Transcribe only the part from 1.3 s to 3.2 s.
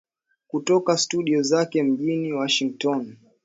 zake mjini Washington